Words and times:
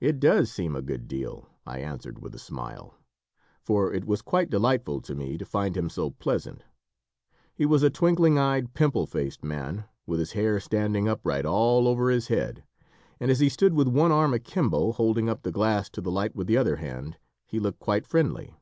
"It 0.00 0.20
does 0.20 0.50
seem 0.50 0.74
a 0.74 0.80
good 0.80 1.06
deal," 1.06 1.50
I 1.66 1.80
answered 1.80 2.18
with 2.22 2.34
a 2.34 2.38
smile. 2.38 2.96
For 3.60 3.92
it 3.92 4.06
was 4.06 4.22
quite 4.22 4.48
delightful 4.48 5.02
to 5.02 5.14
me 5.14 5.36
to 5.36 5.44
find 5.44 5.76
him 5.76 5.90
so 5.90 6.08
pleasant. 6.12 6.64
He 7.54 7.66
was 7.66 7.82
a 7.82 7.90
twinkling 7.90 8.38
eyed, 8.38 8.72
pimple 8.72 9.04
faced 9.06 9.44
man, 9.44 9.84
with 10.06 10.18
his 10.18 10.32
hair 10.32 10.58
standing 10.60 11.06
upright 11.08 11.44
all 11.44 11.86
over 11.86 12.08
his 12.08 12.28
head; 12.28 12.64
and 13.20 13.30
as 13.30 13.40
he 13.40 13.50
stood 13.50 13.74
with 13.74 13.86
one 13.86 14.12
arm 14.12 14.32
a 14.32 14.38
kimbo, 14.38 14.92
holding 14.92 15.28
up 15.28 15.42
the 15.42 15.52
glass 15.52 15.90
to 15.90 16.00
the 16.00 16.10
light 16.10 16.34
with 16.34 16.46
the 16.46 16.56
other 16.56 16.76
hand, 16.76 17.18
he 17.46 17.60
looked 17.60 17.80
quite 17.80 18.06
friendly. 18.06 18.54